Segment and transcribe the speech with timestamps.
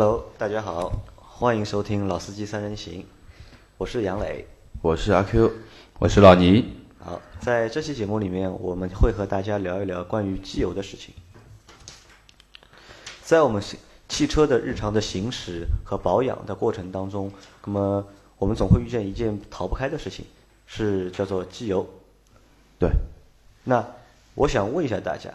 [0.00, 3.02] Hello，大家好，欢迎收听《老司机三人行》，
[3.76, 4.46] 我是杨磊，
[4.80, 5.52] 我是阿 Q，
[5.98, 6.72] 我是老倪。
[6.98, 11.12] 好，在这期节目里面，我们会和大家聊一聊关于机油的事情。
[13.22, 13.62] 在我们
[14.08, 17.30] 汽车的日常的行驶和保养的过程当中，
[17.66, 18.02] 那么
[18.38, 20.24] 我们总会遇见一件逃不开的事情，
[20.66, 21.86] 是叫做机油。
[22.78, 22.90] 对。
[23.64, 23.84] 那
[24.34, 25.30] 我想问一下大家，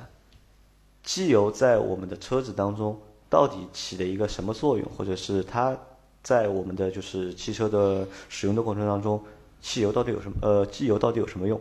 [1.04, 3.00] 机油在我们的车子当中
[3.36, 5.76] 到底起了一个什么作用，或者是它
[6.24, 9.22] 在我们的就是汽车的使用的过程当中，
[9.62, 10.38] 汽油到底有什么？
[10.42, 11.60] 呃，机油到底有什么用？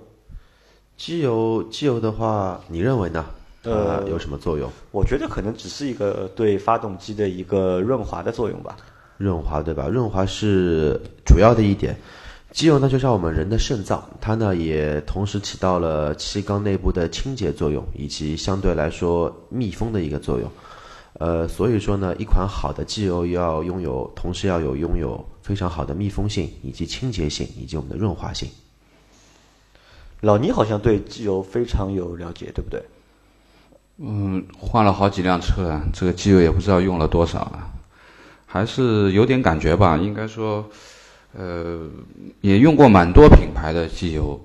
[0.96, 3.26] 机油，机油的话，你认为呢？
[3.64, 4.70] 呃，有什么作用？
[4.92, 8.76] 我觉得可能只是一个对发动机的一个润滑的作用吧。
[9.16, 9.88] 润滑对吧？
[9.88, 11.96] 润滑是主要的一点。
[12.52, 20.48] 机油呢，就像我们人的肾脏，它呢也同时起到了气缸内部的清洁作用，以及相对来说密封的一个作用。
[21.14, 28.48] 呃，所以说呢，一款好的机油要拥有，同时要有拥有非常好的密封性，以及清洁性，以及我们的润滑性。
[30.20, 32.82] 老倪好像对机油非常有了解，对不对？
[33.98, 37.72] 嗯，换了好几辆车啊，这个机油也不知道用了多少了，
[38.46, 39.96] 还是有点感觉吧。
[39.96, 40.68] 应该说。
[41.36, 41.84] 呃，
[42.42, 44.40] 也用过蛮多品牌的机油，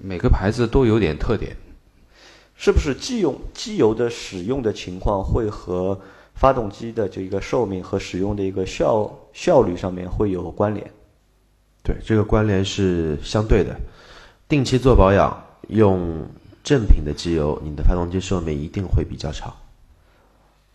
[0.00, 1.56] 每个牌子都有点特点。
[2.56, 6.00] 是不是机用机油的使用的情况会和
[6.34, 10.90] 发动机的这个寿命和使用的一个效效率上面会有关联？
[11.82, 13.74] 对，这个关联是相对的。
[14.48, 16.26] 定期做保养，用
[16.62, 19.54] 正品的机油，你的发动机寿命一定会比较长。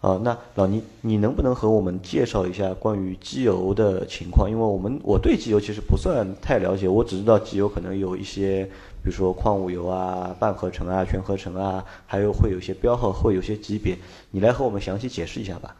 [0.02, 4.50] 啊，那老倪，你能不能和我们介绍一下关于机油的情况？
[4.50, 8.64] 因为我们我对机油其实不算太了解，我只知道机油可能有一些，
[9.03, 13.97] 比如说矿物油啊、半合成啊、全合成啊，还有会有些标号，会有些级别，
[14.31, 15.75] 你来和我们详细解释一下吧。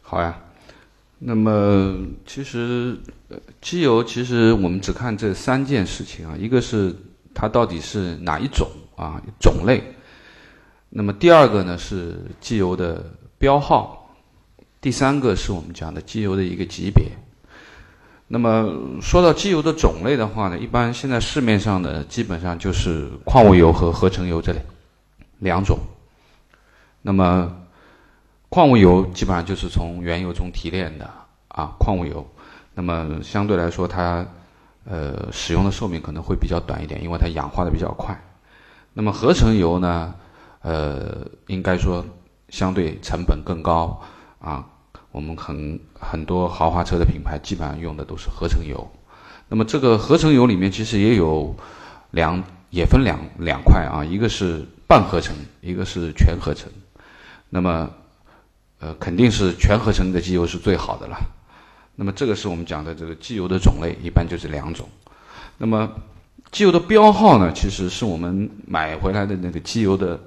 [0.00, 0.40] 好呀，
[1.18, 1.94] 那么
[2.24, 2.96] 其实
[3.60, 6.90] 机油其实我们只看这三件事情啊，一个是
[7.34, 8.66] 它到底是哪一种
[8.96, 9.82] 啊种类，
[10.88, 13.04] 那么第二个呢是机油的。
[13.38, 14.08] 标号，
[14.80, 17.10] 第三个是我们讲的机油的一个级别。
[18.28, 24.60] 那么说到机油的种类的话呢，一般现在市面上的基本上就是矿物油和合成油这类
[25.38, 25.78] 两种。
[27.02, 27.54] 那么
[28.48, 31.08] 矿物油基本上就是从原油中提炼的
[31.48, 32.26] 啊，矿物油。
[32.74, 34.26] 那么相对来说，它
[34.84, 38.18] 呃使用的寿命可能会比较短一点，因为它氧化的比较快。
[38.94, 40.14] 那么合成油呢，
[40.62, 42.02] 呃，应该说。
[42.48, 44.00] 相对成本更高
[44.38, 44.64] 啊，
[45.10, 48.88] 我们很很多豪华车的品牌基本上用的都是合成油。
[49.48, 51.54] 那么这个合成油里面其实也有
[52.10, 56.70] 两，也分两两块啊，一个是半合成，一个是全合成。
[57.48, 57.88] 那么
[58.80, 61.16] 呃，肯定是全合成的机油是最好的了。
[61.94, 64.86] 那么这个是我们讲的这个机油的种类，一般就是两种。
[65.58, 65.90] 那么
[66.52, 70.20] 机油的标号呢，其实是我们买回来的那个机油的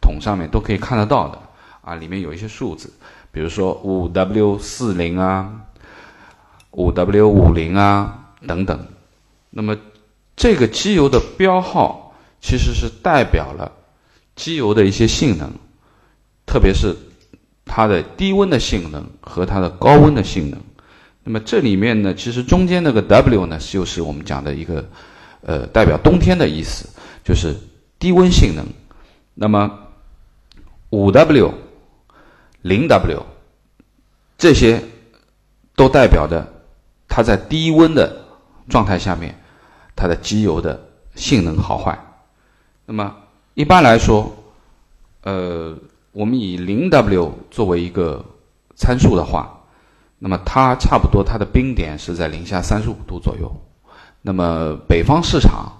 [0.00, 1.40] 桶上面都可以看得到的。
[1.86, 2.92] 啊，里面有一些数字，
[3.30, 5.52] 比如说五 W 四零啊，
[6.72, 8.84] 五 W 五零啊等等。
[9.50, 9.78] 那么
[10.34, 13.70] 这个机油的标号其实是代表了
[14.34, 15.48] 机油的一些性能，
[16.44, 16.92] 特别是
[17.64, 20.60] 它的低温的性能和它的高温的性能。
[21.22, 24.84] 那么这里面呢，其实中间那个 W 呢，就是我们讲的一个
[25.42, 26.88] 呃代表冬天的意思，
[27.22, 27.54] 就是
[27.96, 28.66] 低温性能。
[29.34, 29.70] 那么
[30.90, 31.54] 五 W。
[32.66, 33.22] 零 W，
[34.36, 34.82] 这些
[35.76, 36.44] 都代表着
[37.06, 38.24] 它在低温的
[38.68, 39.32] 状态下面，
[39.94, 40.84] 它的机油的
[41.14, 41.96] 性能好坏。
[42.84, 43.14] 那么
[43.54, 44.34] 一般来说，
[45.22, 45.78] 呃，
[46.10, 48.24] 我们以零 W 作为一个
[48.74, 49.60] 参数的话，
[50.18, 53.48] 那么它差不多它的冰点是在零下三十五度左右。
[54.22, 55.70] 那么北方市场，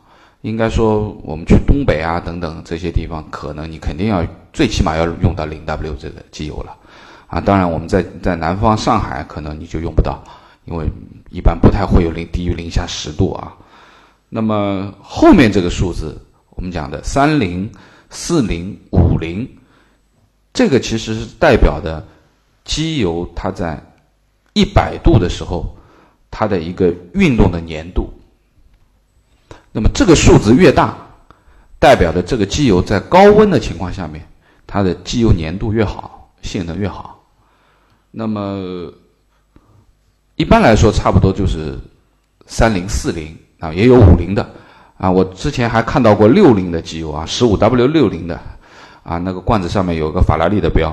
[0.43, 4.25] 应该说我们去东北啊等等这些地方，可能你肯定要。
[4.57, 6.75] 最起码要用到零 W 这个机油了，
[7.27, 10.23] 啊，当然我们在在南方上海可能你就用不到，
[10.65, 10.87] 因为
[11.31, 13.53] 一般不太会有零低于零下十度啊。
[14.29, 16.21] 那么后面这个数字，
[16.51, 17.71] 我们讲的三零、
[18.11, 19.49] 四零、五零，
[20.53, 22.07] 这个其实是代表的
[22.65, 23.83] 机油它在
[24.53, 25.77] 一百度的时候
[26.31, 28.09] 它的一个运动的粘度。
[29.73, 30.97] 那么这个数字越大，
[31.79, 34.27] 代表的这个机油在高温的情况下面。
[34.69, 37.16] 它的机油粘度越好，性能越好。
[38.19, 38.91] 那么
[40.37, 41.79] 一般来说，差不多就是
[42.47, 44.43] 三零、四零啊，也有五零的
[44.97, 45.11] 啊。
[45.11, 48.41] 我之前还看到过六零的机油啊，十五 W 六零的
[49.03, 50.91] 啊，那个罐子上面有个法拉利的标。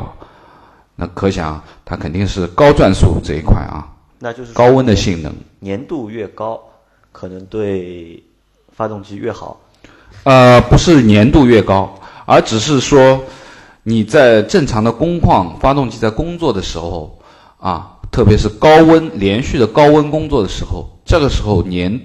[0.97, 3.87] 那可想它肯定是高转速这一块啊，
[4.19, 5.33] 那就是高温的性能。
[5.61, 6.61] 粘度越高，
[7.13, 8.21] 可能对
[8.75, 9.61] 发动机越好。
[10.23, 13.23] 呃，不是粘度越高，而只是说
[13.83, 17.19] 你在正常的工况，发动机在工作的时候
[17.57, 21.99] 啊，特别是高温连续的高温工作的时候，这个时候年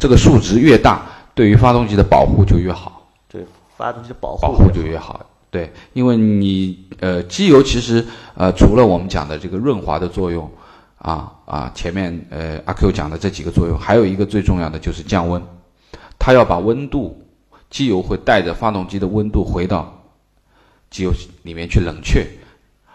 [0.00, 1.02] 这个数值越大，
[1.34, 3.02] 对于发动机的保护就越好。
[3.30, 3.46] 对，
[3.76, 5.24] 发动机的保护保护就越好。
[5.50, 8.04] 对，因为你呃，机油其实
[8.34, 10.50] 呃，除了我们讲的这个润滑的作用
[10.98, 15.42] 啊啊，前面呃阿 Q 讲的这几个作用，还有一个最重要的就是降温，
[16.18, 17.18] 它要把温度。
[17.70, 20.01] 机油会带着发动机的温度回到
[20.92, 21.12] 机油
[21.42, 22.24] 里面去冷却，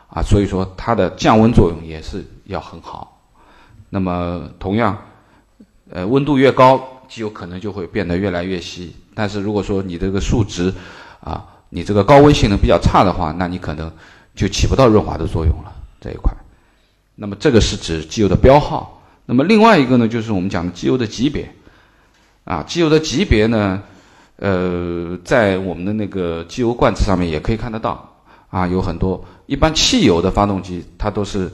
[0.08, 3.20] 啊，所以说它的降温作用也是要很好。
[3.90, 4.96] 那么同样，
[5.90, 6.80] 呃，温度越高，
[7.10, 8.96] 机油可能就会变得越来越稀。
[9.16, 10.72] 但是如果说你这个数值
[11.22, 13.92] 啊，你这个高温性能比较差的话，那你可能
[14.36, 16.32] 就起不到润滑的作用了这一块。
[17.16, 19.02] 那么这个是指机油的标号。
[19.26, 21.52] 那么另外一个呢，就是我们讲的机油的级别，
[22.44, 23.82] 啊，机油的级别呢。
[24.38, 28.08] 呃，在我们的那个机油罐子上面也可以看得到，
[28.50, 31.52] 啊，有很多一般汽油的发动机它都是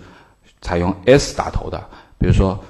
[0.61, 1.81] 采用 S 打头的，
[2.19, 2.61] 比如说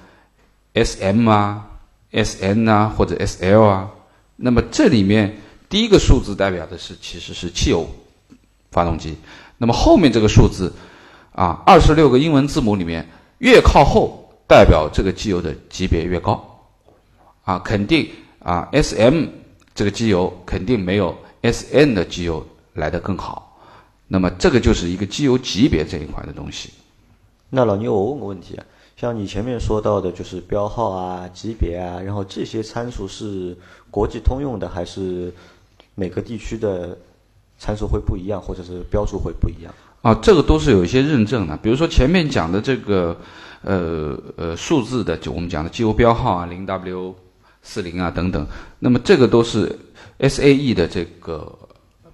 [0.74, 1.66] S M 啊、
[2.12, 3.90] S N 啊或者 S L 啊。
[4.36, 5.36] 那么这里面
[5.68, 7.88] 第一个数字代表的是其实是汽油
[8.70, 9.18] 发动机，
[9.58, 10.72] 那么后面这个数字
[11.32, 13.08] 啊，二十六个英文字母里面
[13.40, 16.44] 越靠后，代表这个机油的级别越高，
[17.44, 18.08] 啊，肯定
[18.38, 19.26] 啊 S M。
[19.76, 23.60] 这个机油肯定没有 S N 的机油来的更好，
[24.08, 26.70] 那么这个就是一个机油级别这一块的东西。
[27.50, 28.66] 那老牛，我问个问题啊，
[28.96, 33.58] 像你前面说到的，就是标号啊、级别啊，然后这些参数是
[33.90, 35.34] 国际通用的，还是
[35.96, 36.98] 每个地区的
[37.58, 39.74] 参数会不一样，或者是标注会不一样？
[40.02, 43.18] 啊，这个都是有一些认证的，比如说前面讲的这个
[43.62, 47.16] 呃呃数字的，就我们讲的机油标号啊，零 W。
[47.66, 48.46] 四零啊等等，
[48.78, 49.74] 那么这个都是
[50.20, 51.58] SAE 的这个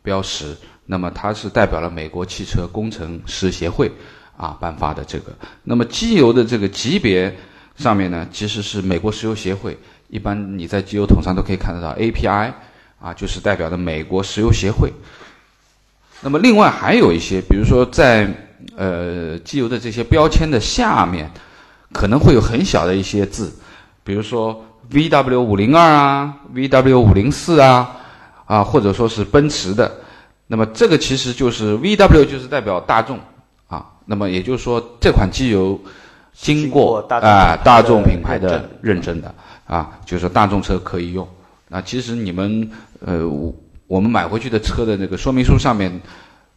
[0.04, 0.56] 标识，
[0.86, 3.92] 那么它是代表了美国汽车工程师协会
[4.38, 5.34] 啊颁发的这个。
[5.64, 7.36] 那么机油的这个级别
[7.76, 9.76] 上面呢，其实是美国石油协会，
[10.08, 12.54] 一般你在机油桶上都可以看得到 API
[13.02, 14.94] 啊，就是代表的美国石油协会。
[16.22, 18.32] 那么另外还有一些，比如说在
[18.78, 21.32] 呃机油的这些标签的下面，
[21.92, 23.52] 可能会有很小的一些字，
[24.04, 24.64] 比如说。
[24.92, 27.90] VW 五零二啊，VW 五零四啊，
[28.46, 29.92] 啊，或者说是奔驰的，
[30.48, 33.20] 那么这个其实就是 VW 就是代表大众
[33.68, 35.80] 啊，那么也就是说这款机油
[36.34, 39.20] 经过啊大众品牌的认证。
[39.22, 39.34] 的
[39.66, 41.28] 啊，就是大众车可以用。
[41.68, 42.68] 那其实你们
[43.06, 43.20] 呃，
[43.86, 46.02] 我们买回去的车的那个说明书上面，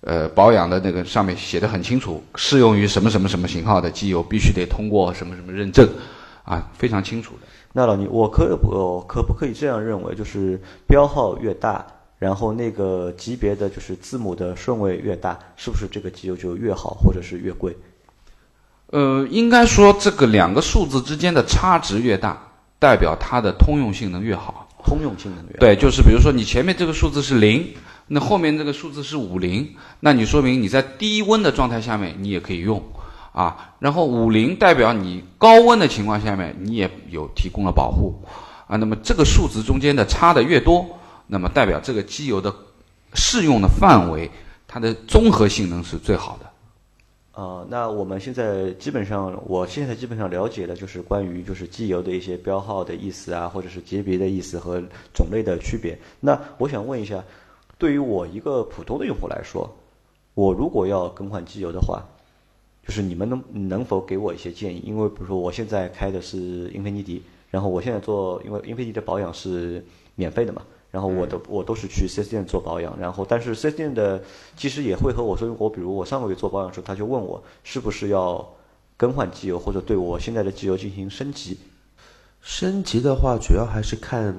[0.00, 5.87] 呃，保养的那个上面写的很清楚，适用于什么什么什么型号的机油，必须得通过什么什么认证，
[6.44, 7.46] 啊，非常清楚的。
[7.72, 11.86] 那老倪，我可不可不可以这样认为，就是标号越大，
[12.18, 17.76] 然后那个级别的就是字母的顺位越大，是不是这个机油就越好，或者是越贵？
[18.88, 22.38] 呃，应该说这个两个数字之间的差值越大，
[22.78, 24.68] 代表它的通用性能越好。
[24.84, 27.72] 通用性能越好对，就是比如说你前面这个数字是零，
[28.08, 32.82] 那后面这个数字是五零，那你说明你在低温的状态下面你也可以用。
[33.32, 38.14] 啊，然后五零代表你高温的情况下面，你也有提供了保护，
[38.66, 40.86] 啊，那么这个数值中间的差的越多，
[41.26, 42.54] 那么代表这个机油的
[43.14, 44.30] 适用的范围，
[44.68, 47.42] 它的综合性能是最好的。
[47.42, 54.78] 啊，那我们现在基本上，我现在基本上了解的就是关于就是机油的一些标号的意思啊，或者是级别的意思和
[55.14, 55.98] 种类的区别。
[56.20, 57.24] 那我想问一下，
[57.78, 59.74] 对于我一个普通的用户来说，
[60.34, 62.02] 我如果要更换机油的话，
[62.84, 64.82] 就是你们能能否给我一些建议？
[64.84, 69.84] 因为比如说我现在开的是英菲尼迪，然后我现在做，因为英菲尼迪的保养是
[70.16, 74.20] 免费的嘛，然后我都我都是去四 S 店做保养，然后但是四 S 店的
[74.56, 78.44] 其实也会和我说，我比如我上个月做保养时候，他就问我是不是要
[78.96, 81.56] 更换机油或者对我现在的机油进行升级。
[82.40, 84.34] 升级的话，主要还是看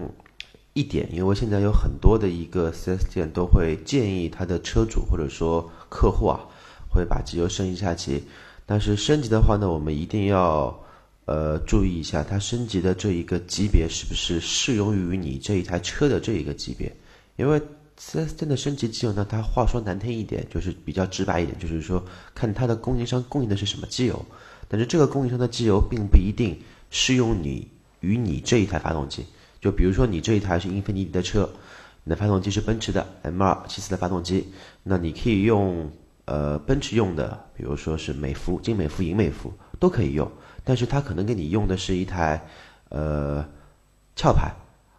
[0.73, 6.49] 一点，因为现在有很多的一个四 S 店都会建议他的车主或者说客户啊。
[6.93, 8.23] 会把机油升一下级，
[8.65, 10.79] 但是升级的话呢，我们一定要
[11.25, 16.95] 呃注意一下，它升级的这一个级别是不是适用于你这一台车的这一个级别？
[17.35, 17.59] 因为
[17.97, 22.03] 四 S 店的升级机油呢，它话说难听一点，就是比较直白一点，就是说
[22.35, 24.25] 看它的供应商供应的是什么机油，
[24.67, 26.55] 但是这个供应商的机油并不一定
[26.89, 27.67] 适用你
[28.01, 29.25] 与你这一台发动机。
[29.59, 31.49] 就比如说你这一台是英菲尼迪的车，
[32.03, 34.47] 你的发动机是奔驰的 M2 七四的发动机，
[34.83, 35.91] 那你可以用。
[36.25, 40.31] 呃，奔驰用的，比如说是美孚、金美孚、银美孚都可以用，
[40.63, 42.41] 但是它可能给你用的是一台
[42.87, 43.45] 呃
[44.15, 44.49] 壳牌，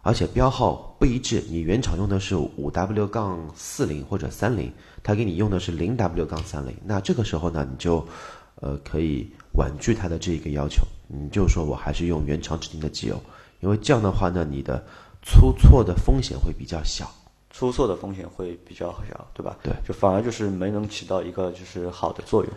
[0.03, 8.07] 而且标号不一致，你原厂用的是五 W 杠四零或者三零，它给你用的是零 W 杠三零，那这个时候呢，你就
[8.61, 13.19] 呃可以婉拒它的这一个要求，你就说我还是用原厂指定的机油，
[13.61, 14.85] 因为这样的话呢，你的
[15.23, 17.11] 出错的风险会比较小。
[17.57, 19.55] 出错的风险会比较小，对吧？
[19.63, 22.53] 对，就反而就是没能起到一个就是好的作用。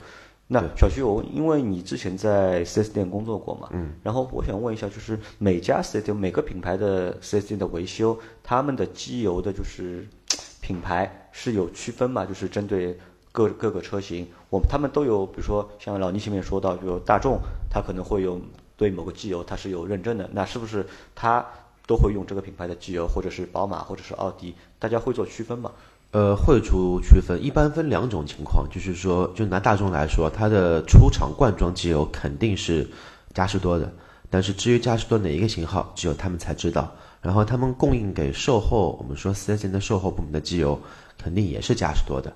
[0.48, 10.04] 那小徐，我因为你之前在四 S 店工作过嘛，嗯，然后我想问一下，就是每家四 S 店每个品牌的四 S 店的维修，他们的机油的就是
[10.60, 12.26] 品牌是有区分嘛？
[12.26, 12.98] 就是针对
[13.30, 17.38] 各各个车型，我们他们都有，比如说像老倪前面说到，就大众，
[17.70, 18.40] 它可能会有
[18.76, 21.46] 对某个机油它是有认证的，那是不是它？
[21.88, 25.72] 都会用这个品牌的机油，或者是宝马，或者是奥迪，大家会做区分吗？
[26.10, 32.86] 呃，会出区分，一般分两种情况，就是说，就拿大众来说，它的出厂罐装机油肯定是
[33.34, 33.90] 嘉实多的，
[34.28, 36.92] 但是至于嘉实多哪一个型号，只有他们才知道。
[37.20, 40.78] 然后他们供应给售后，我们说四 S 店的售后部门的机油，
[41.16, 42.32] 肯定也是嘉实多的。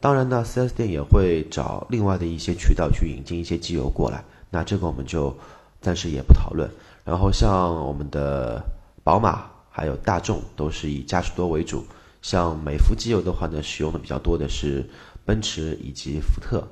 [0.00, 5.32] 当然呢，四 S 店也会找另外的一些渠道去引进一些机油过来，那这个我们就
[5.80, 6.68] 暂时也不讨论。
[7.04, 8.64] 然后像我们的。
[9.06, 11.86] 宝马还有大众都是以嘉实多为主，
[12.22, 14.84] 像美孚机油的话呢，使用的比较多的是
[15.24, 16.66] 奔驰以及福特。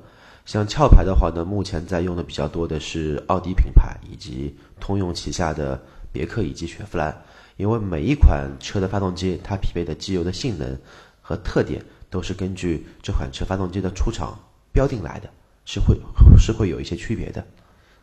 [0.45, 7.23] 像壳牌的话呢，目前在用的比较多的是奥迪品牌以及通用旗下的别克以及雪佛兰。
[7.55, 10.77] 因为每一款车的发动机，它匹配的机油的性能
[11.21, 14.37] 和特点都是根据这款车发动机的出厂
[14.73, 15.29] 标定来的，
[15.63, 15.97] 是会
[16.37, 17.41] 是会有一些区别的。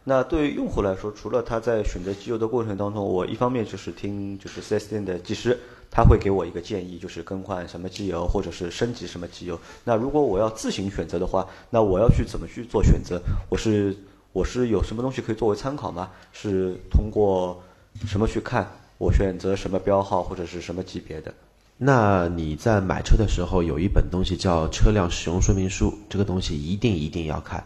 [0.05, 5.57] 那对于用户来说，除了他在选择机油的过程当中，我一方面就是听就是四 S 店的技师，
[5.93, 9.57] 他会给我一个建议，就是更换什么机油或者是升级什么机油。
[9.85, 13.23] 那如果我要自行选择的话，那我要去怎么去做选择？
[13.49, 13.97] 我是
[14.33, 16.11] 我是有什么东西可以作为参考吗？
[16.33, 17.63] 是通过
[18.07, 18.69] 什么去看
[18.99, 21.33] 我选择什么标号或者是什么级别的？
[21.79, 27.65] 那你在买车的时候有一本东西叫车辆使用说明书，这个东西一定一定要看。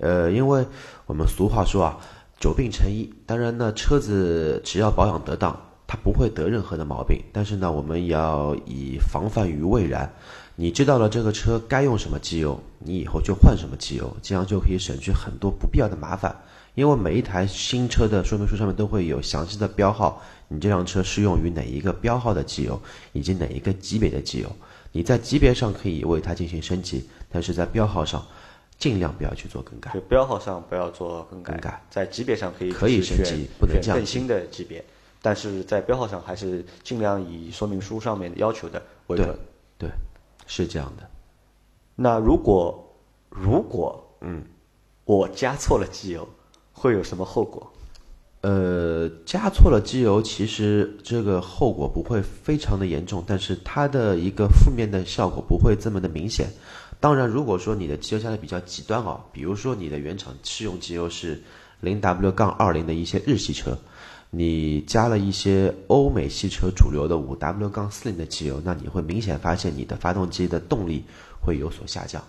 [0.00, 0.64] 呃，因为
[1.06, 1.98] 我们俗话说啊，
[2.38, 3.12] 久病成医。
[3.26, 7.20] 当然呢，车子只要保养得当，它不会得任何的毛病。
[7.32, 10.12] 但是呢，我们要以防范于未然。
[10.54, 16.34] 你知道了这个车该用什么机油，你以后就换什么机油，这样就可以省去很多不必要的麻烦。
[16.74, 22.80] 因为每一台新车的说明书上面都会有详细的标号，你这辆车适用于哪一个标号的机油，
[23.12, 24.50] 以及哪一个级别的机油。
[24.92, 28.24] 你在级别上可以为它进行升级，但是在标号上。
[28.78, 31.52] 尽量不要去做更改，就标号上不要做更改。
[31.54, 34.84] 更改在级别上可以可以升级，不能降更新的级别，
[35.20, 39.36] 但是在标号上还是尽量以说明书上面要求的为准。
[39.76, 39.90] 对，
[40.46, 41.02] 是这样的。
[41.96, 42.96] 那如果
[43.28, 44.42] 如果嗯，
[45.04, 46.28] 我加错了机油，
[46.72, 47.72] 会有什么后果？
[48.42, 56.48] 呃，加错了机油，其实这个后果不会非常的严重，但是它的一个负面的效果不会这么的明显。
[57.00, 61.40] 当然，如果说你的机油加的比较极端哦，比如说你的原厂试用机油是
[61.80, 63.78] 零 W 杠二零的一些日系车，
[64.30, 71.04] 你加了一些欧美系车主流的五 W 杠四零的机油，那你会明显发现你的发动机的动力
[71.40, 72.20] 会有所下降，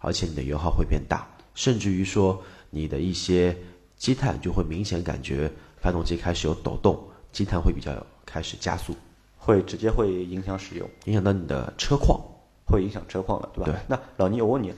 [0.00, 3.56] 而且你的油耗会变大，甚至于说你的一些
[3.96, 5.48] 积碳就会明显感觉
[5.80, 6.98] 发动机开始有抖动，
[7.30, 7.92] 积碳会比较
[8.26, 8.96] 开始加速，
[9.36, 12.20] 会直接会影响使用，影响到你的车况。
[12.68, 13.72] 会影响车况了，对吧？
[13.72, 13.74] 对。
[13.88, 14.72] 那老倪，我问你，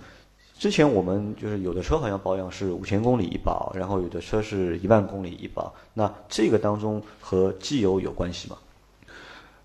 [0.59, 8.57] 之前我们就是有的车好像保养是五千公里一保，然后有的车是一万公里一保，那这个当中和机油有关系吗？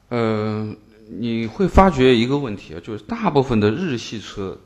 [0.10, 0.74] 呃，
[1.20, 4.58] 你会发觉一个问题啊，就是大部分的日系车，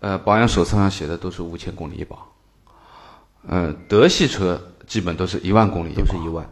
[0.00, 2.26] 呃，保养手册上写的都是五千公里一保，
[3.46, 6.48] 呃，德系车基本都是一万公里，都是一万。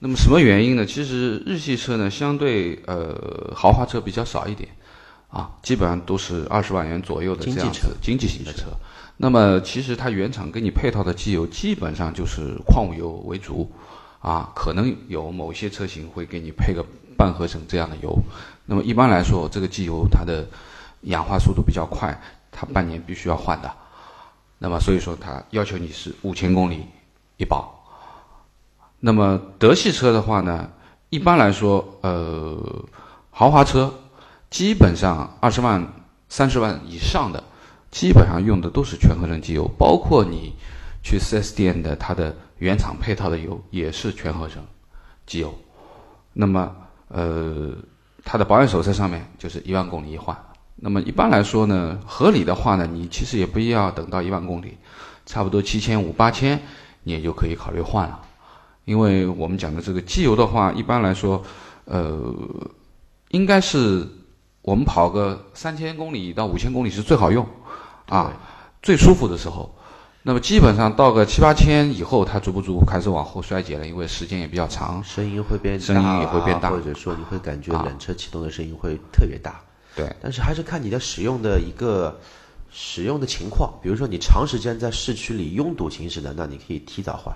[0.00, 0.86] 那么什么原因呢？
[0.86, 4.68] 其实日系车呢，相对呃豪华车比较少一点。
[5.28, 8.68] 啊，基本上都是二十万元左右的这样子经济型的车。
[9.18, 13.70] 那么其实它原厂给你配套的机油基本上就是矿物油为主，
[14.20, 16.82] 啊，可能有某些车型会给你配个
[17.16, 18.18] 半合成这样的油。
[18.64, 20.46] 那么一般来说，这个机油它的
[21.02, 22.18] 氧化速度比较快，
[22.50, 23.70] 它半年必须要换的。
[24.58, 26.86] 那么所以说它要求你是五千公里
[27.36, 27.84] 一保。
[28.98, 30.70] 那么德系车的话呢，
[31.10, 32.56] 一般来说，呃，
[33.30, 33.92] 豪华车。
[34.50, 35.86] 基本上二十万、
[36.28, 37.42] 三十万以上的，
[37.90, 40.54] 基本上用的都是全合成机油，包括你
[41.02, 44.62] 去四 S 店的，它的原厂配套的油也是全合成
[45.26, 45.54] 机油。
[46.32, 46.74] 那么，
[47.08, 47.74] 呃，
[48.24, 50.36] 它的保养手册上面就是一万公里一换，
[50.76, 54.76] 那么一般来说呢，合理的话呢，你其实也不要等到一万公里，
[55.26, 56.60] 差不多七千五八千，
[57.02, 58.20] 你也就可以考虑换了。
[58.84, 61.42] 因为我们讲的这个机油的话，一般来说，
[61.84, 62.34] 呃，
[63.30, 64.06] 应该是
[64.68, 67.46] 我们跑个三千公里到五千公里是最好用，
[68.06, 68.30] 啊，
[68.82, 69.74] 最舒服的时候。
[70.22, 79.58] 那么基本上到个七八千以后，它逐步逐步开始往后衰竭了，因为时间也比较长，声音会变，声音也会变大，或者说你会感觉冷车启动的声音会特别大。
[79.96, 82.20] 对，但是还是看你的使用的一个
[82.70, 87.34] 使用的情况，比如说你长时间在市区里拥堵行驶的，那你可以提早换，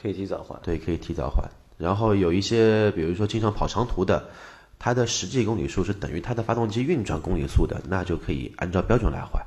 [0.00, 0.58] 可以提早换。
[0.62, 1.44] 对，可以提早换。
[1.76, 4.30] 然后有一些，比如说经常跑长途的，
[4.78, 9.42] 它的实际公里数是等于它的发动机运转公里数的，那就可以按照标准来换。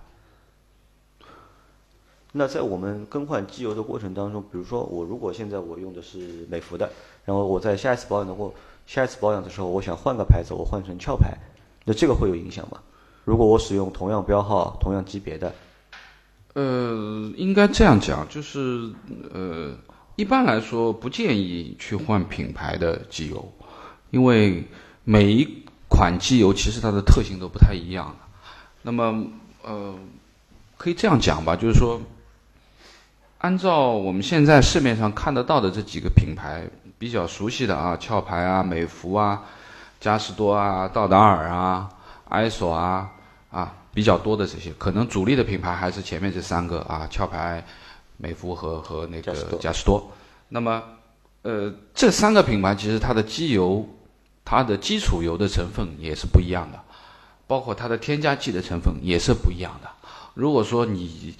[2.31, 6.89] 那在我们更换机油的过程当中，比如说我如果现在我用的是美孚的，
[7.25, 8.53] 然后我在下一次保养的或
[8.85, 11.35] 下一次保养的时候，我想换个牌子，我换成壳牌，
[11.85, 12.79] 那这个会有影响吗？
[13.25, 15.53] 如果我使用同样标号、同样级别的，
[16.53, 18.91] 呃，应该这样讲，就是
[19.33, 19.75] 呃，
[20.15, 23.51] 一般来说不建议去换品牌的机油，
[24.11, 24.63] 因为
[25.09, 28.27] 每一款机油其实它的特性都不太一样的。
[28.83, 29.25] 那么
[29.63, 29.95] 呃，
[30.77, 31.99] 可以这样讲吧，就是说。
[33.39, 36.67] 按照我们现在市面上看得到的这几个品牌
[36.99, 39.41] 比较熟悉的啊，壳牌啊、美孚啊、
[39.99, 41.89] 嘉实多啊、道达尔啊、
[42.27, 43.09] 埃索啊
[43.49, 47.65] 啊比较多的这些，可能主力的品牌还是前面这三个啊，壳牌、
[48.17, 50.11] 美孚和和那个嘉实多。
[50.49, 50.83] 那么，
[51.43, 53.87] 呃，这三个品牌其实它的机油，
[54.49, 56.79] 它的基础油的成分也是不一样的，
[57.45, 59.89] 包括它的添加剂的成分也是不一样的。
[60.33, 61.35] 如果说你，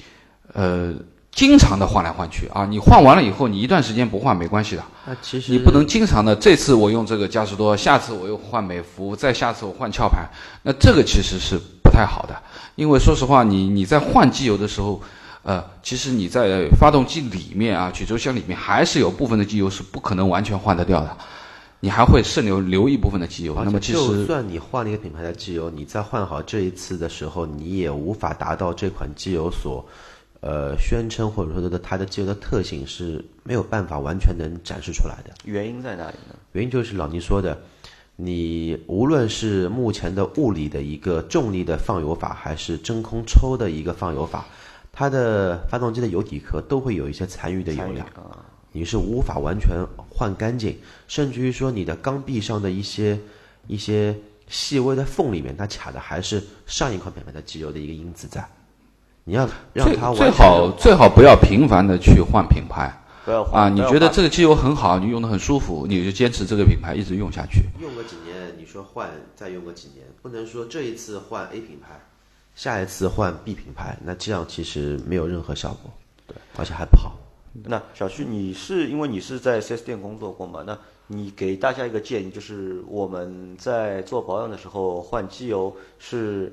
[0.54, 0.94] 呃。
[1.32, 4.82] 经常的换来换去啊，你换完了以后，你一段时间不换没关系的。
[5.06, 10.28] 啊其实你不能经常的，这次我用这个嘉实多，下次我又换美孚，再下次我换壳牌，
[10.63, 12.36] 那这个其实是不太好的。
[12.75, 15.00] 因为说实话，你你在换机油的时候，
[15.44, 21.18] 呃，其实你在发动机里面啊，曲轴箱里面还是有部分的机油是不可能完全换得掉的，
[21.79, 23.55] 你还会剩留留一部分的机油。
[23.63, 29.85] 那么其实就算你换了一个品牌的机油，你再换好这一次的时候，你也无法达到这款机油所。
[30.42, 35.33] 呃，宣称或者说的它的机油的特性是没有办法完全能展示出来的。
[35.44, 36.35] 原因在哪里呢？
[36.53, 37.61] 原因就是老倪说的，
[38.15, 44.46] 你无论是目前的物理的一个重力的放油法，还是真空抽的一个放油法，
[44.94, 48.07] 它的发动机的油底壳都会有一些残余的油量，
[48.72, 49.70] 你是无法完全
[50.10, 50.77] 换干净，
[51.08, 53.20] 甚至于说你的缸壁上的一些
[53.68, 54.16] 一些
[54.48, 58.48] 细微的缝里面，它卡的还是上一款品牌的机油的一个因子在。
[59.25, 62.92] 你要让它最好最好不要频繁的去换品牌，
[63.25, 63.70] 不要换啊！
[63.70, 67.62] 你觉得这个机油很好，你用的很舒服，你就坚持这个品牌一直用下去。
[67.79, 72.00] 用个几年，你说换再用个几年，不能说这一次换 A 品牌，
[72.55, 75.92] 下一次换 B 品牌，那这样其实没有任何效果，
[76.25, 77.16] 对，而且还不好。
[77.53, 80.64] 那小旭，你是因为你是在 4S 店工作过嘛？
[80.66, 86.51] 那你给大家一个建议，就是我们在做保养的时候换机油是。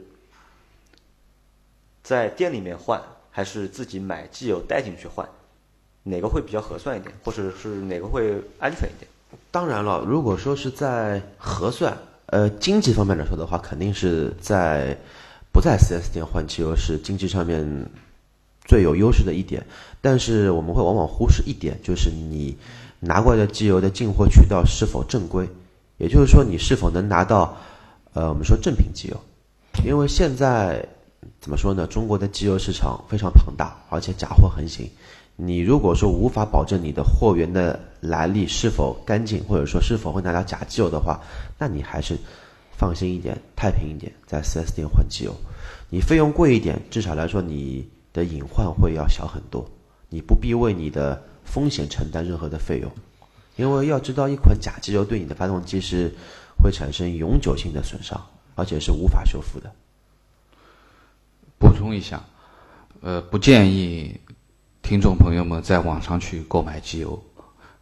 [2.02, 5.28] 在店里面换还是自己买机油带进去换，
[6.04, 9.10] 哪个会比较合算一点，或者是哪个会安全一点？
[9.50, 14.96] 当然了，如果说是在核算，呃，经济方面来说的话，肯定是在
[15.52, 17.90] 不在 4S 店换机油是经济上面
[18.66, 19.64] 最有优势的一点。
[20.02, 22.54] 但是我们会往往忽视一点，就是你
[23.00, 25.48] 拿过来的机油的进货渠道是否正规，
[25.96, 27.56] 也就是说你是否能拿到，
[28.12, 29.16] 呃，我们说正品机油，
[29.82, 30.86] 因为现在。
[31.40, 31.86] 怎么说呢？
[31.86, 34.88] 中国的机油市场非常庞大，而且假货横行。
[35.34, 41.20] 你如果说无法保证你的货源的来历是否干净，或者说是否会拿到假机油的话，
[41.58, 42.16] 那你还是
[42.76, 45.34] 放心一点、太平一点，在 4S 店换机油。
[45.88, 49.70] 你费用贵一点，至少来说你的隐患会要小很多。
[50.08, 52.90] 你不必为你的风险承担任何的费用，
[53.56, 56.14] 因为要知道一款假机油对你的发动机是
[56.56, 58.20] 会产生永久性的损伤，
[58.54, 59.70] 而且是无法修复的。
[61.58, 62.22] 补充一下，
[63.00, 64.18] 呃，不建议
[64.80, 67.20] 听众朋友们在网上去购买机油，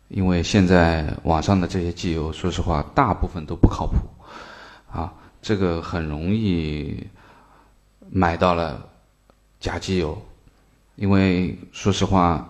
[0.08, 3.96] 因为现在网上的这些机油，说实话，大部分都不靠谱，
[4.90, 7.06] 啊，这个很容易
[8.10, 8.88] 买到了
[9.64, 10.20] 假机油，
[10.96, 12.46] 因为说实话，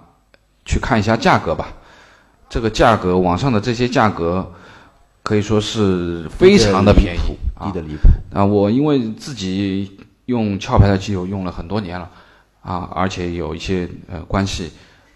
[0.65, 1.69] 去看一下价格吧，
[2.49, 4.53] 这个价格网上的这些价格
[5.23, 8.45] 可以说是非常的便宜，低的离谱啊！
[8.45, 9.97] 我因为自己。
[10.27, 12.11] 用壳牌的机油用了很多年了，
[12.63, 14.73] 啊，而且有一些呃关系，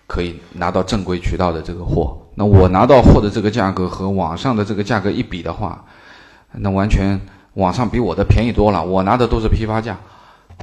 [0.06, 2.14] 可以拿到正规渠道的这个货。
[2.34, 5.82] 那我拿到货的这个价格和网上的这个价格一比的话，
[6.52, 7.18] 那完全
[7.54, 9.98] 网上比我的便宜多了，我拿的都是批发价，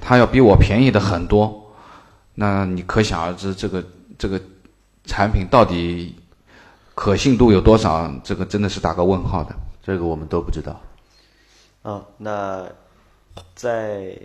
[0.02, 1.74] 它要比我便宜的很多，
[2.36, 3.84] 那你可想而知，这个
[4.18, 4.40] 这个
[5.06, 6.16] 产品到底
[6.94, 8.14] 可信度有多少？
[8.24, 9.56] 这个真的是打个问号的。
[9.82, 10.80] 这个我们都不知道。
[11.84, 12.68] 嗯，那
[13.54, 14.18] 在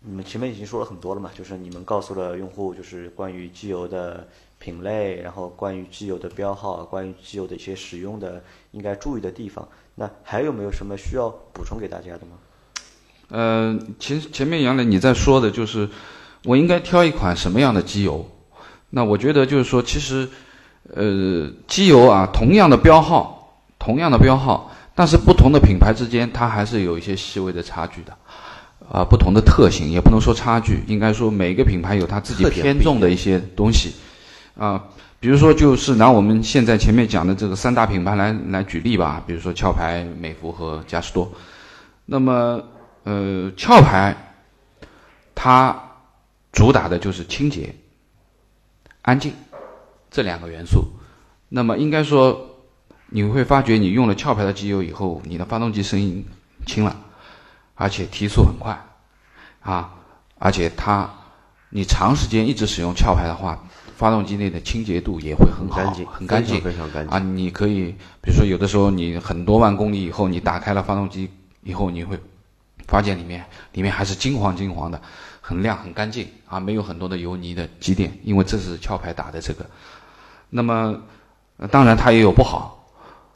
[0.00, 4.26] 你们前面已经说了很多了嘛，就是你们告诉了用户，就是关于机油的
[4.58, 8.42] 品类，然后关于机油的标号，关于机油的一些使用的
[8.72, 9.66] 应该注意的地方。
[9.94, 12.38] 那还有没有什么需要补充给大家的吗？
[13.30, 15.88] 呃，前前面杨磊你在说的就是
[16.44, 18.28] 我应该挑一款什么样的机油？
[18.90, 20.28] 那我觉得就是说，其实
[20.94, 24.70] 呃，机油啊，同样的标号，同样的标号。
[24.92, 28.12] 但是不同的品牌之间，它还是有一些细微的差距的，
[28.90, 33.94] 啊，不同的特性，也不能说差距，应该说每个品牌有它自己偏重的一些东西，
[34.58, 34.84] 啊，
[35.18, 41.32] 比如说就是拿我们现在前面讲的这个三大品牌来来举例吧，比如说壳牌、美孚和嘉实多，
[42.04, 42.60] 那么
[43.04, 44.16] 呃，壳牌
[45.34, 45.76] 它
[46.52, 47.74] 主打的就是清洁、
[49.02, 49.32] 安静
[50.10, 50.84] 这两个元素，
[51.48, 52.46] 那么应该说。
[53.12, 56.24] 你会发觉，你用了壳牌的机油以后，你的发动机声音
[56.64, 56.96] 轻了，
[57.74, 58.80] 而且提速很快，
[59.62, 59.96] 啊，
[60.38, 61.10] 而且它，
[61.70, 67.18] 你长时间一直使用壳牌的话，发动机内的清洁度也会很好，很干净，非常干净啊！
[67.18, 71.28] 你可以，比如说有的时候你很多万公里以后，你打开了发动机
[71.64, 72.16] 以后，你会
[72.90, 75.00] 发现里面里面还是金黄金黄的，
[75.40, 79.64] 很亮很干净啊，没有很多的油泥的积淀，因为这是壳牌打的这个。
[80.50, 81.00] 那么，
[81.70, 82.76] 当然它也有不好。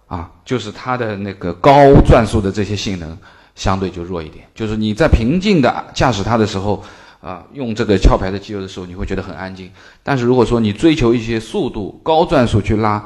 [0.06, 1.72] 啊，就是它的那个高
[2.04, 3.16] 转速的这些性能
[3.54, 4.46] 相对就弱一点。
[4.54, 6.84] 就是你在平静的驾驶它的时候，
[7.22, 9.72] 啊，用这个壳牌的机油的时候，你会觉得很安静。
[10.02, 13.02] 但是如果说你追求一些速度、高转速去拉，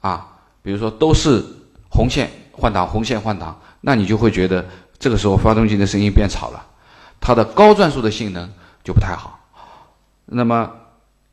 [0.00, 1.44] 啊，比如说都是
[1.90, 4.64] 红线换挡、红线换挡，那你就会觉得
[4.98, 6.66] 这个时候发动机的声音变吵了，
[7.20, 8.50] 它的高转速的性能
[8.82, 9.38] 就不太好。
[10.24, 10.70] 那么，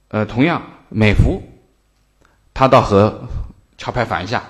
[0.10, 1.42] 呃，同样美孚，
[2.54, 3.28] 它倒和
[3.80, 4.44] 壳牌反一下。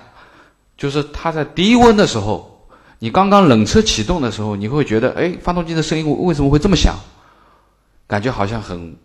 [0.76, 6.96] 就是它在低温的时候，你刚刚冷车启动的时候，你会觉得，哎，发动机的声音为什么会这么响？
[8.08, 8.96] 感觉好像很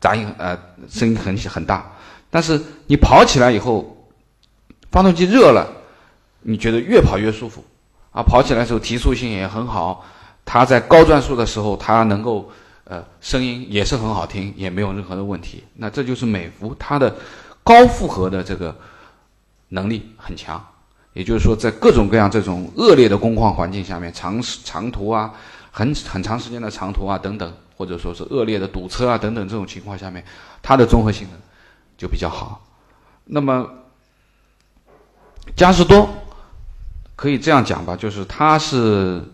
[0.00, 0.58] 杂音，呃，
[0.90, 1.90] 声音很很大。
[2.28, 3.96] 但是你跑起来以后，
[4.90, 5.66] 发动机热了，
[6.42, 7.64] 你觉得越跑越舒服，
[8.14, 10.02] 啊，跑起来的时候提速性也很好。
[10.46, 12.50] 它在高转速的时候，它能够，
[12.84, 15.62] 呃，声音也是很好听，也没有任何的问题。
[15.74, 17.14] 那这就是美孚它的
[17.62, 18.74] 高负荷的这个。
[19.70, 20.62] 能力很强，
[21.14, 25.34] 也就是说，在各种各样这种恶劣的工况环境下面，长长途啊，
[25.72, 30.24] 很很长时间的长途啊等等，或者说是恶劣的堵车啊等等这种情况下面，
[30.62, 31.40] 它的综合性能
[31.98, 32.64] 就比较好。
[33.24, 33.68] 那么，
[35.56, 36.08] 嘉实多
[37.24, 39.24] 可以这样讲吧，就是它是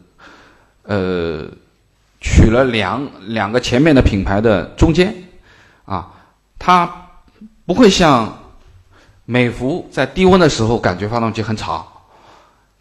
[0.84, 1.44] 呃
[2.20, 5.12] 取了两两个前面的品牌的中间
[5.84, 6.12] 啊，
[6.56, 6.88] 它
[7.66, 8.36] 不会像。
[9.26, 11.86] 美孚在低温的时候感觉发动机很吵，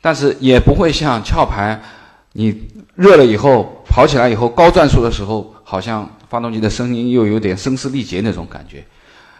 [0.01, 1.79] 但是也不会像壳牌，
[2.33, 8.83] 你热了以后跑起来以后高转速的时候，好像发动机的声音又有点声嘶力竭那种感觉。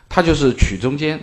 [0.08, 1.20] 它就是取中间，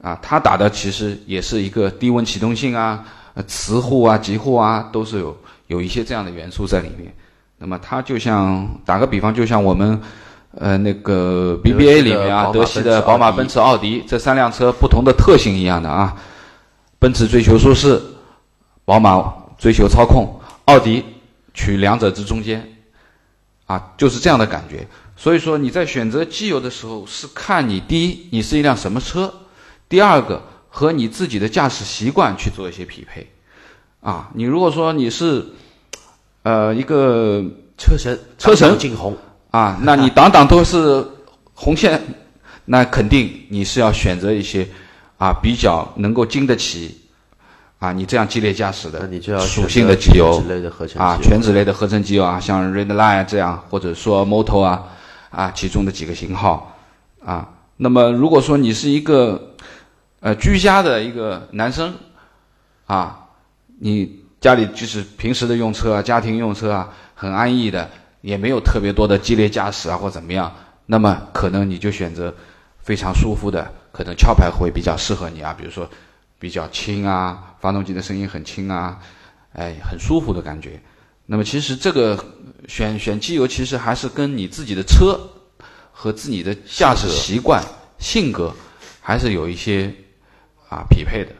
[0.00, 3.04] 啊，它打的其实也是一个低温启动性啊、
[3.46, 7.14] 磁护啊、极护啊，都是有有一些这样的元素在里面。
[7.58, 10.00] 那么它就像打个比方，就像我们。
[10.58, 16.16] 呃，那个 BBA 里面啊，德系的宝马、奔驰、奥迪这三辆车不同的特性一样的啊，
[16.98, 18.00] 奔驰追求舒适，
[18.86, 21.04] 宝马追求操控，奥迪
[21.52, 22.66] 取两者之中间，
[23.66, 24.88] 啊，就是这样的感觉。
[25.16, 29.32] 所以说你在选择机油的时候，是看你第一你是一辆什么车，
[29.86, 30.42] 第二个
[30.78, 33.26] 和你自己的驾驶习惯去做一些匹配。
[34.00, 35.44] 啊，你如果说你是，
[36.44, 37.42] 呃，一个
[37.76, 39.16] 车神，车神进红。
[39.50, 41.04] 啊，那你档档都是
[41.52, 42.00] 红线，
[42.64, 44.64] 那肯定你是要选择一些
[45.16, 46.96] 啊比较能够经得起
[47.80, 49.00] 啊你这样激烈驾驶的
[49.40, 50.40] 属性的机油
[50.96, 54.84] 啊，全脂类的合成机油啊，像 Redline 这样，或者说 Moto 啊
[55.30, 56.72] 啊其中的几个型号
[57.24, 57.48] 啊。
[57.78, 59.54] 那么如果说你是一个
[60.20, 61.94] 呃居家的一个男生
[62.86, 63.28] 啊，
[63.78, 67.88] 你家里就是平时的用车啊，家庭用车啊，很安逸的。
[68.20, 70.52] 也没有特别多的激烈驾驶啊，或怎么样，
[70.86, 72.34] 那么可能你就选择
[72.76, 75.54] 非常舒服的，可能壳牌会比较适合你啊。
[75.56, 75.88] 比如说
[76.36, 78.98] 比较轻啊，发动机的声音很轻啊，
[79.52, 80.82] 哎，很舒服的感觉。
[81.26, 82.18] 那么其实这个
[82.66, 85.18] 选选机油，其实还是跟你自己的车
[85.92, 87.62] 和自己的驾驶习惯、
[88.00, 88.52] 性格
[89.00, 89.94] 还是有一些
[90.68, 91.32] 啊匹配的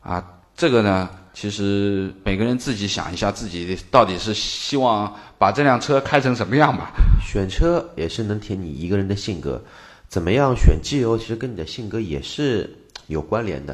[0.00, 0.24] 啊。
[0.54, 6.92] 这个呢，其实每个人自己想一下，自己到底是希望把这辆车开成什么样吧。
[7.26, 9.60] 选车也是能填你一个人的性格，
[10.08, 12.70] 怎么样选机油，其实跟你的性格也是
[13.06, 13.72] 有关联的。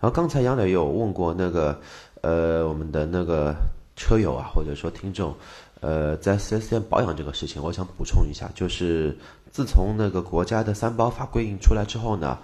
[0.00, 1.80] 然后刚才杨磊有问过那个，
[2.22, 3.54] 呃，我们的那个
[3.94, 5.34] 车友啊，或者说听众，
[5.80, 9.16] 呃，在四 S 店保养这个事情，我想补充一下，就是
[9.50, 12.36] 自从那个国家的三包法规定出来之后呢，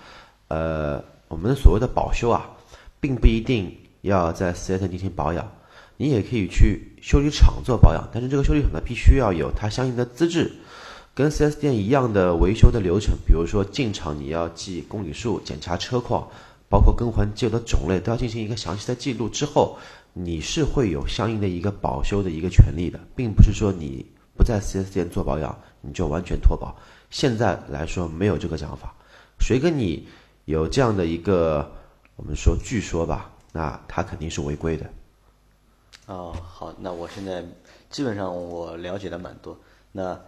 [0.49, 2.47] 呃，我们所谓的保修啊，
[3.01, 5.51] 并不一定要在 4S 店进行保养，
[5.97, 10.53] 你也可以去修理厂做保养，但是这个修理厂呢，必须要有它相应的资质，
[11.15, 16.29] 跟 4S 店一样的维修的流程，比如说进厂你要记公里数，检查车况。
[16.69, 19.77] 包括更换机油的种类都要进行一个详细的记录之后，
[20.15, 26.75] 你是会有相应的一个保修的一个权利的，并不是说你不在 4S 店做保养你就完全脱保。
[27.11, 28.95] 现在来说没有这个讲法，
[29.39, 30.09] 谁跟你
[30.45, 31.71] 有这样的一个
[32.17, 34.87] 我们说据说吧，那他肯定是违规的。
[36.07, 37.45] 哦，好，那我现在
[37.91, 39.57] 基本上我了解的蛮多。
[39.93, 40.19] 那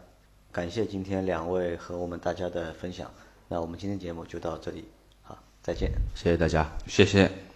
[0.53, 3.11] 感谢今天两位和我们大家的分享。
[3.49, 4.85] 那我们今天节目就到这里。
[5.23, 7.54] 好再见，谢谢大家，谢谢。